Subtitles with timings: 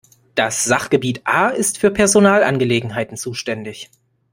[0.33, 3.91] Das Sachgebiet A ist für Personalangelegenheiten zuständig.